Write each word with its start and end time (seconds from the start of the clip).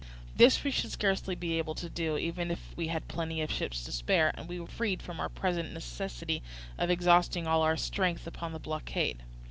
"This 0.35 0.63
we 0.63 0.71
should 0.71 0.91
scarcely 0.91 1.35
be 1.35 1.59
able 1.59 1.75
to 1.75 1.87
do, 1.87 2.17
even 2.17 2.49
if 2.49 2.73
we 2.75 2.87
had 2.87 3.07
plenty 3.07 3.39
of 3.43 3.51
ships 3.51 3.83
to 3.83 3.91
spare, 3.91 4.31
and 4.33 4.49
were 4.49 4.65
freed 4.65 4.99
from 4.99 5.19
our 5.19 5.29
present 5.29 5.71
necessity 5.73 6.41
of 6.79 6.89
exhausting 6.89 7.45
all 7.45 7.61
our 7.61 7.77
strength 7.77 8.25
upon 8.25 8.51
the 8.51 8.59
blockade. 8.59 9.21